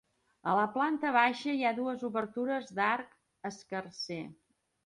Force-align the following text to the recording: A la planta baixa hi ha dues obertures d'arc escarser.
A 0.51 0.53
la 0.59 0.63
planta 0.77 1.11
baixa 1.17 1.53
hi 1.59 1.67
ha 1.71 1.75
dues 1.81 2.07
obertures 2.09 2.73
d'arc 2.81 3.15
escarser. 3.51 4.23